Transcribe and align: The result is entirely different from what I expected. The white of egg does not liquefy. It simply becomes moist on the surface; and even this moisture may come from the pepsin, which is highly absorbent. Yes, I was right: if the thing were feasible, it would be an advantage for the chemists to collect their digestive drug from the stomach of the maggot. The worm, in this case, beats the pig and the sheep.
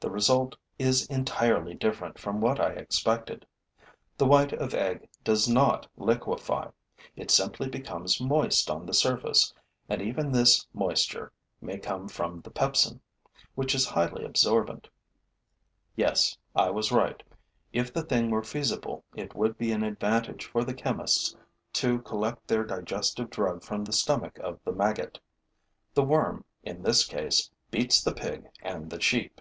The 0.00 0.10
result 0.12 0.56
is 0.78 1.08
entirely 1.08 1.74
different 1.74 2.20
from 2.20 2.40
what 2.40 2.60
I 2.60 2.70
expected. 2.70 3.44
The 4.16 4.26
white 4.26 4.52
of 4.52 4.72
egg 4.72 5.08
does 5.24 5.48
not 5.48 5.88
liquefy. 5.96 6.68
It 7.16 7.32
simply 7.32 7.68
becomes 7.68 8.20
moist 8.20 8.70
on 8.70 8.86
the 8.86 8.94
surface; 8.94 9.52
and 9.88 10.00
even 10.00 10.30
this 10.30 10.64
moisture 10.72 11.32
may 11.60 11.78
come 11.78 12.06
from 12.06 12.42
the 12.42 12.50
pepsin, 12.52 13.00
which 13.56 13.74
is 13.74 13.86
highly 13.88 14.24
absorbent. 14.24 14.88
Yes, 15.96 16.38
I 16.54 16.70
was 16.70 16.92
right: 16.92 17.20
if 17.72 17.92
the 17.92 18.02
thing 18.04 18.30
were 18.30 18.44
feasible, 18.44 19.02
it 19.16 19.34
would 19.34 19.58
be 19.58 19.72
an 19.72 19.82
advantage 19.82 20.44
for 20.46 20.62
the 20.62 20.74
chemists 20.74 21.34
to 21.72 21.98
collect 22.02 22.46
their 22.46 22.62
digestive 22.62 23.30
drug 23.30 23.64
from 23.64 23.82
the 23.84 23.92
stomach 23.92 24.38
of 24.38 24.60
the 24.62 24.70
maggot. 24.72 25.18
The 25.94 26.04
worm, 26.04 26.44
in 26.62 26.84
this 26.84 27.04
case, 27.04 27.50
beats 27.72 28.00
the 28.00 28.14
pig 28.14 28.48
and 28.62 28.90
the 28.90 29.00
sheep. 29.00 29.40